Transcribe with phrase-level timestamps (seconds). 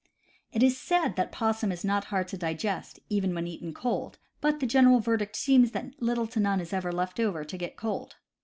[0.51, 4.59] It is said that possum is not hard to digest even when eaten cold; but
[4.59, 8.15] the general verdict seems to be that none is ever left over to get cold.